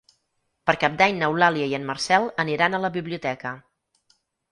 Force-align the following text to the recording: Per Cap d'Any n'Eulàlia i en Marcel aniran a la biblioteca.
Per 0.69 0.73
Cap 0.83 0.95
d'Any 1.01 1.19
n'Eulàlia 1.19 1.67
i 1.71 1.75
en 1.79 1.85
Marcel 1.89 2.25
aniran 2.45 2.73
a 2.73 2.81
la 2.87 2.91
biblioteca. 2.97 3.53